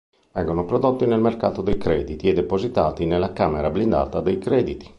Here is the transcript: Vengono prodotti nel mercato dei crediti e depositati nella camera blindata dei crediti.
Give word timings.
Vengono 0.33 0.65
prodotti 0.65 1.05
nel 1.05 1.21
mercato 1.21 1.61
dei 1.61 1.77
crediti 1.77 2.27
e 2.27 2.33
depositati 2.33 3.05
nella 3.05 3.33
camera 3.33 3.69
blindata 3.69 4.19
dei 4.19 4.39
crediti. 4.39 4.89